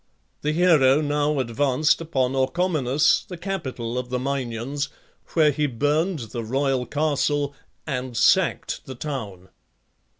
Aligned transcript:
The 0.41 0.51
hero 0.51 0.99
now 0.99 1.37
advanced 1.37 2.01
upon 2.01 2.33
Orchomenus, 2.35 3.23
the 3.27 3.37
capital 3.37 3.99
of 3.99 4.09
the 4.09 4.17
Minyans, 4.17 4.89
where 5.33 5.51
he 5.51 5.67
burned 5.67 6.31
the 6.31 6.43
royal 6.43 6.87
castle 6.87 7.53
and 7.85 8.17
sacked 8.17 8.87
the 8.87 8.95
town. 8.95 9.49